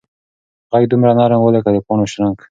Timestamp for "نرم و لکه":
1.19-1.69